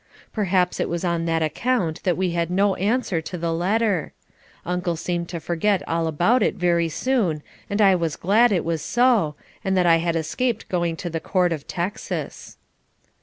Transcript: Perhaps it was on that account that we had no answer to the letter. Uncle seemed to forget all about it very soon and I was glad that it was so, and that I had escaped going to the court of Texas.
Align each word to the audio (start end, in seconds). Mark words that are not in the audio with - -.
Perhaps 0.33 0.79
it 0.79 0.89
was 0.89 1.05
on 1.05 1.25
that 1.25 1.43
account 1.43 2.01
that 2.01 2.17
we 2.17 2.31
had 2.31 2.49
no 2.49 2.73
answer 2.73 3.21
to 3.21 3.37
the 3.37 3.53
letter. 3.53 4.13
Uncle 4.65 4.95
seemed 4.95 5.29
to 5.29 5.39
forget 5.39 5.87
all 5.87 6.07
about 6.07 6.41
it 6.41 6.55
very 6.55 6.89
soon 6.89 7.43
and 7.69 7.79
I 7.79 7.93
was 7.93 8.15
glad 8.15 8.49
that 8.49 8.55
it 8.55 8.65
was 8.65 8.81
so, 8.81 9.35
and 9.63 9.77
that 9.77 9.85
I 9.85 9.97
had 9.97 10.15
escaped 10.15 10.67
going 10.69 10.95
to 10.95 11.09
the 11.11 11.19
court 11.19 11.53
of 11.53 11.67
Texas. 11.67 12.57